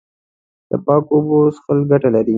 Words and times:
د 0.69 0.71
پاکو 0.85 1.11
اوبو 1.15 1.37
څښل 1.55 1.79
ګټه 1.91 2.09
لري. 2.15 2.29